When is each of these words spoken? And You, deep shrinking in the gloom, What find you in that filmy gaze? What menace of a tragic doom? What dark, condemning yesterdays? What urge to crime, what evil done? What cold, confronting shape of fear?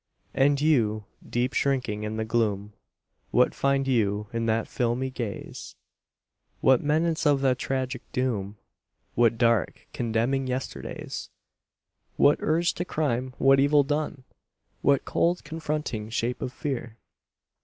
And 0.33 0.59
You, 0.59 1.05
deep 1.29 1.53
shrinking 1.53 2.01
in 2.01 2.17
the 2.17 2.25
gloom, 2.25 2.73
What 3.29 3.53
find 3.53 3.87
you 3.87 4.29
in 4.33 4.47
that 4.47 4.67
filmy 4.67 5.11
gaze? 5.11 5.75
What 6.59 6.81
menace 6.81 7.27
of 7.27 7.43
a 7.43 7.53
tragic 7.53 8.01
doom? 8.11 8.57
What 9.13 9.37
dark, 9.37 9.85
condemning 9.93 10.47
yesterdays? 10.47 11.29
What 12.17 12.39
urge 12.41 12.73
to 12.73 12.83
crime, 12.83 13.35
what 13.37 13.59
evil 13.59 13.83
done? 13.83 14.23
What 14.81 15.05
cold, 15.05 15.43
confronting 15.43 16.09
shape 16.09 16.41
of 16.41 16.51
fear? 16.51 16.97